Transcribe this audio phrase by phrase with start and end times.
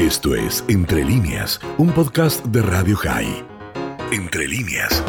[0.00, 3.44] Esto es Entre líneas, un podcast de Radio High.
[4.10, 5.04] Entre líneas.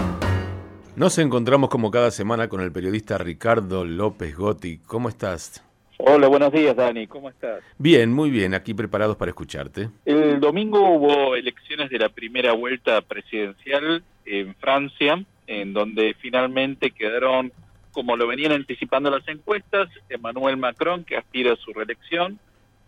[0.98, 4.80] Nos encontramos como cada semana con el periodista Ricardo López Gotti.
[4.80, 5.64] ¿Cómo estás?
[5.98, 7.08] Hola, buenos días, Dani.
[7.08, 7.64] ¿Cómo estás?
[7.78, 8.54] Bien, muy bien.
[8.54, 9.90] Aquí preparados para escucharte.
[10.04, 17.54] El domingo hubo elecciones de la primera vuelta presidencial en Francia, en donde finalmente quedaron,
[17.94, 22.40] como lo venían anticipando las encuestas, Emmanuel Macron, que aspira a su reelección,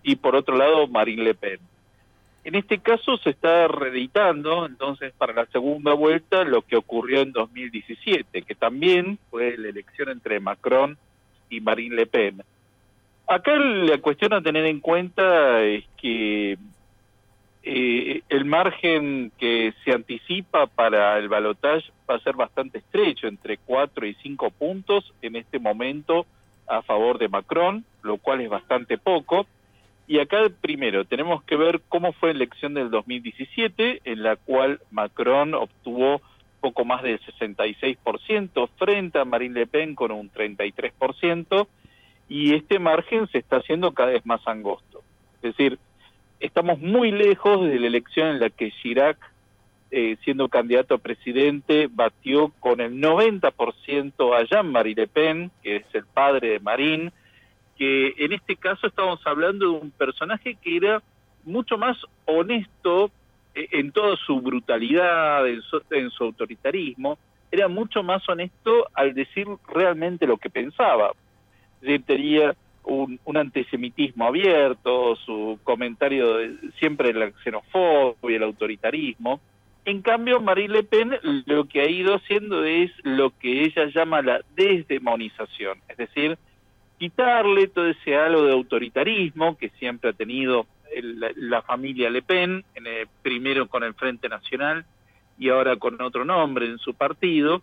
[0.04, 1.60] y por otro lado, Marine Le Pen.
[2.44, 7.32] En este caso se está reeditando entonces para la segunda vuelta lo que ocurrió en
[7.32, 10.98] 2017, que también fue la elección entre Macron
[11.50, 12.44] y Marine Le Pen.
[13.28, 16.58] Acá la cuestión a tener en cuenta es que
[17.64, 23.58] eh, el margen que se anticipa para el balotaje va a ser bastante estrecho, entre
[23.58, 26.26] 4 y 5 puntos en este momento
[26.68, 29.48] a favor de Macron, lo cual es bastante poco.
[30.08, 34.82] Y acá primero tenemos que ver cómo fue la elección del 2017, en la cual
[34.92, 36.22] Macron obtuvo
[36.60, 41.68] poco más del 66% frente a Marine Le Pen con un 33%,
[42.30, 45.04] y este margen se está haciendo cada vez más angosto.
[45.38, 45.78] Es decir,
[46.40, 49.18] estamos muy lejos de la elección en la que Chirac,
[49.92, 55.86] eh, siendo candidato a presidente, batió con el 90% a Jean-Marie Le Pen, que es
[55.94, 57.12] el padre de Marine,
[57.78, 61.02] que en este caso estamos hablando de un personaje que era
[61.44, 63.12] mucho más honesto
[63.56, 65.62] eh, en toda su brutalidad, en
[66.12, 67.18] su, autoritarismo,
[67.52, 71.12] era mucho más honesto al decir realmente lo que pensaba.
[72.06, 79.40] Tenía un, antisemitismo abierto, su comentario de, siempre la xenofobia, el autoritarismo.
[79.86, 81.14] En cambio, Marie Le Pen
[81.46, 86.38] lo que ha ido haciendo es lo que ella llama la desdemonización, es decir,
[87.04, 90.68] quitarle todo ese halo de autoritarismo que siempre ha tenido
[91.36, 92.86] la, familia Le Pen, en
[93.22, 94.86] primero con el Frente Nacional
[95.38, 97.62] y ahora con otro nombre en su partido,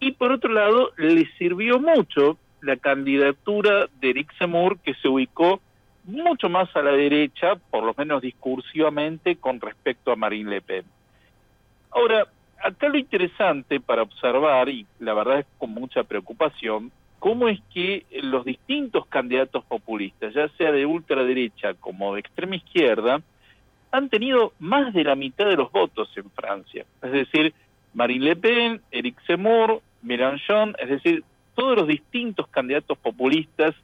[0.00, 5.60] y por otro lado le sirvió mucho la candidatura de Eric Zemmour que se ubicó
[6.04, 10.84] mucho más a la derecha, por lo menos discursivamente, con respecto a Marine Le Pen.
[11.90, 12.26] Ahora,
[12.64, 18.06] acá lo interesante para observar, y la verdad es con mucha preocupación, cómo es que
[18.22, 23.20] los distintos candidatos populistas, ya sea de ultraderecha como de extrema izquierda,
[23.90, 26.84] han tenido más de la mitad de los votos en Francia.
[27.02, 27.54] Es decir,
[27.94, 31.24] Marine Le Pen, Eric Zemmour, Mélenchon, es decir,
[31.54, 33.74] todos los distintos candidatos populistas,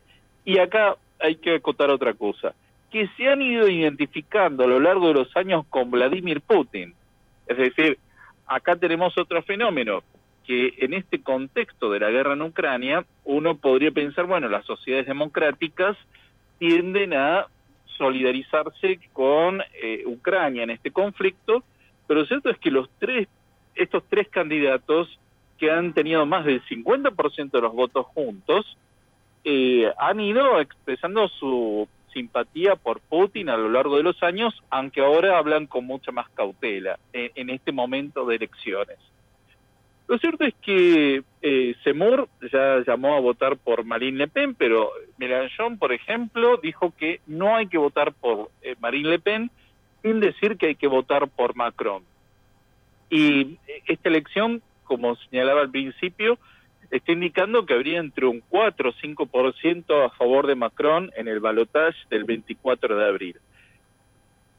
[0.44, 2.54] y acá hay que acotar otra cosa,
[2.90, 6.94] que se han ido identificando a lo largo de los años con Vladimir Putin.
[7.46, 7.98] Es decir,
[8.46, 10.02] acá tenemos otro fenómeno
[10.46, 15.06] que en este contexto de la guerra en Ucrania, uno podría pensar, bueno, las sociedades
[15.06, 15.96] democráticas
[16.58, 17.46] tienden a
[17.96, 21.62] solidarizarse con eh, Ucrania en este conflicto,
[22.06, 23.28] pero lo cierto es que los tres,
[23.74, 25.18] estos tres candidatos
[25.58, 28.76] que han tenido más del 50% de los votos juntos,
[29.44, 35.00] eh, han ido expresando su simpatía por Putin a lo largo de los años, aunque
[35.00, 38.98] ahora hablan con mucha más cautela en este momento de elecciones.
[40.06, 44.90] Lo cierto es que eh, Seymour ya llamó a votar por Marine Le Pen, pero
[45.16, 49.50] Mélenchon, por ejemplo, dijo que no hay que votar por eh, Marine Le Pen
[50.02, 52.02] sin decir que hay que votar por Macron.
[53.08, 56.38] Y eh, esta elección, como señalaba al principio,
[56.90, 61.40] está indicando que habría entre un 4 o 5% a favor de Macron en el
[61.40, 63.36] balotaje del 24 de abril.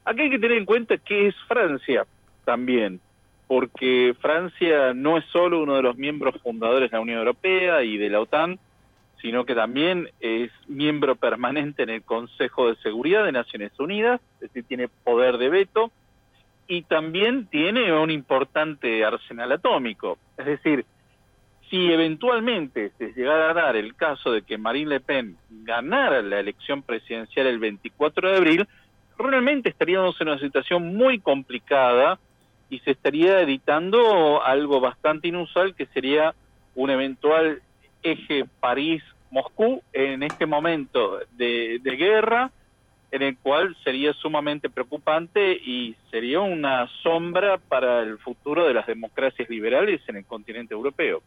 [0.04, 2.04] Aquí hay que tener en cuenta que es Francia
[2.44, 3.00] también
[3.46, 7.96] porque Francia no es solo uno de los miembros fundadores de la Unión Europea y
[7.96, 8.58] de la OTAN,
[9.20, 14.40] sino que también es miembro permanente en el Consejo de Seguridad de Naciones Unidas, es
[14.40, 15.90] decir, tiene poder de veto,
[16.68, 20.18] y también tiene un importante arsenal atómico.
[20.36, 20.84] Es decir,
[21.70, 26.40] si eventualmente se llegara a dar el caso de que Marine Le Pen ganara la
[26.40, 28.68] elección presidencial el 24 de abril,
[29.18, 32.18] realmente estaríamos en una situación muy complicada
[32.68, 36.34] y se estaría editando algo bastante inusual que sería
[36.74, 37.62] un eventual
[38.02, 42.50] eje París-Moscú en este momento de, guerra,
[43.10, 48.86] en el cual sería sumamente preocupante y sería una sombra para el futuro de las
[48.86, 51.22] democracias liberales en el continente europeo.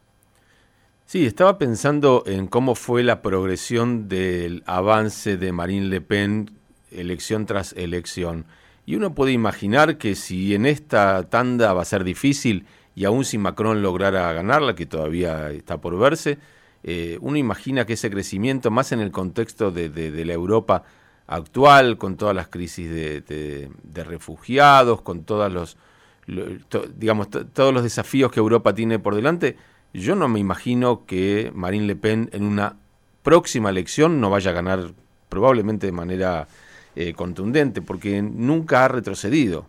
[1.06, 6.60] Sí, estaba pensando en cómo fue la progresión del avance de Marine Le Pen
[6.92, 8.46] elección tras elección.
[8.90, 12.66] Y uno puede imaginar que si en esta tanda va a ser difícil,
[12.96, 16.40] y aún si Macron lograra ganarla, que todavía está por verse,
[16.82, 20.82] eh, uno imagina que ese crecimiento, más en el contexto de, la Europa
[21.28, 25.78] actual, con todas las crisis de, refugiados, con todos los,
[26.96, 29.56] digamos, todos los desafíos que Europa tiene por delante,
[29.94, 32.76] yo no me imagino que Marine Le Pen en una
[33.22, 34.94] próxima elección no vaya a ganar
[35.30, 36.48] probablemente de manera
[36.96, 39.68] eh, contundente, porque nunca ha retrocedido.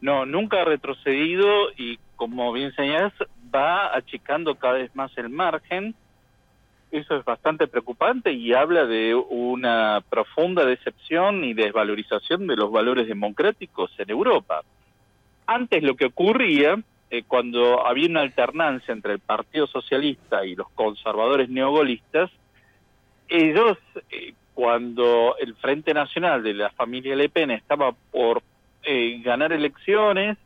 [0.00, 3.12] No, nunca ha retrocedido y como bien señalas,
[3.54, 5.94] va achicando cada vez más el margen.
[6.90, 13.08] Eso es bastante preocupante y habla de una profunda decepción y desvalorización de los valores
[13.08, 14.62] democráticos en Europa.
[15.46, 16.80] Antes lo que ocurría,
[17.10, 22.30] eh, cuando había una alternancia entre el Partido Socialista y los conservadores neogolistas,
[23.28, 23.76] ellos,
[24.10, 24.34] eh,
[24.64, 28.42] cuando el Frente Nacional de la familia Le Pen estaba por
[28.82, 30.38] eh, ganar elecciones,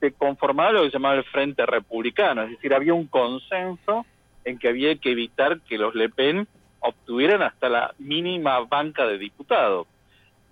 [0.00, 4.06] se conformaba lo que se llamaba el Frente Republicano, es decir, había un consenso
[4.46, 6.48] en que había que evitar que los Le Pen
[6.80, 9.86] obtuvieran hasta la mínima banca de diputados.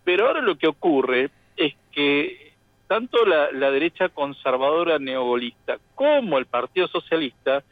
[0.05, 2.53] Pero ahora lo que ocurre es que
[2.89, 7.63] tanto la, la derecha conservadora neogolista como el Partido Socialista,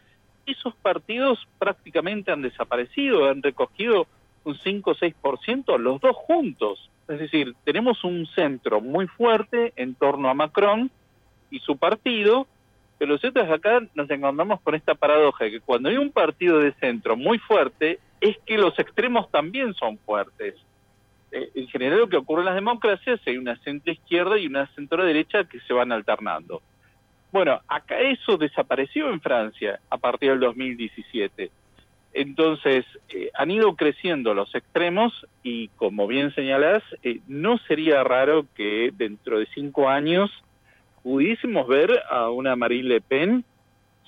[0.46, 4.06] esos partidos prácticamente han desaparecido, han recogido
[4.46, 6.90] un 5 o 6%, los dos juntos.
[7.08, 10.90] Es decir, tenemos un centro muy fuerte en torno a Macron
[11.50, 12.46] y su partido,
[12.98, 15.96] pero lo cierto es que acá nos encontramos con esta paradoja de que cuando hay
[15.96, 20.54] un partido de centro muy fuerte, es que los extremos también son fuertes.
[21.32, 24.72] Eh, en general lo que ocurre en las democracias hay una centro izquierda y una
[24.74, 26.62] centro derecha que se van alternando.
[27.32, 31.50] Bueno, acá eso desapareció en Francia a partir del 2017.
[32.18, 38.46] Entonces, eh, han ido creciendo los extremos y, como bien señalás, eh, no sería raro
[38.54, 40.30] que dentro de cinco años
[41.02, 43.44] pudiésemos ver a una Marine Le Pen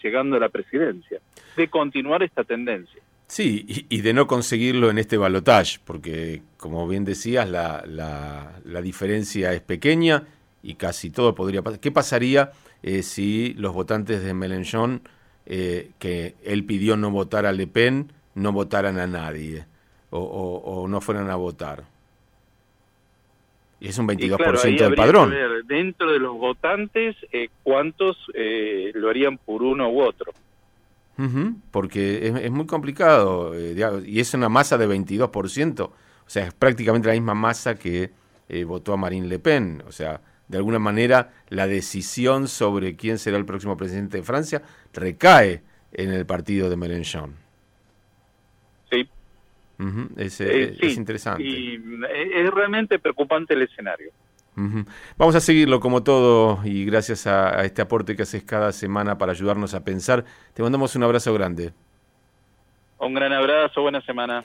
[0.02, 1.20] llegando a la presidencia,
[1.54, 3.02] de continuar esta tendencia.
[3.26, 9.52] Sí, y, de no conseguirlo en este balotage, porque, como bien decías, la, la, diferencia
[9.52, 10.22] es pequeña
[10.62, 11.78] y casi todo podría pasar.
[11.78, 12.52] ¿Qué pasaría
[12.82, 15.02] eh, si los votantes de Mélenchon
[15.50, 19.64] eh, que él pidió no votar a Le Pen, no votaran a nadie
[20.10, 21.84] o, no fueran a votar.
[23.80, 25.32] Y es un 22% del padrón.
[25.66, 30.32] dentro de los votantes, eh, ¿cuántos eh, lo harían por uno u otro?
[31.72, 35.92] porque es, muy complicado y es una masa de 22%, o
[36.26, 38.12] sea, es prácticamente la misma masa que
[38.66, 43.36] votó a Marine Le Pen, o sea, de alguna manera la decisión sobre quién será
[43.36, 44.62] el próximo presidente de Francia
[44.92, 45.62] recae
[45.92, 47.34] en el partido de Mélenchon.
[48.90, 49.08] Sí.
[50.16, 51.42] es, eh, es, interesante.
[51.42, 51.74] Y
[52.34, 54.10] es realmente preocupante el escenario.
[55.16, 59.30] Vamos a seguirlo como todo y gracias a, este aporte que haces cada semana para
[59.30, 60.24] ayudarnos a pensar.
[60.54, 61.72] Te mandamos un abrazo grande.
[62.98, 64.44] Un gran abrazo, buena semana.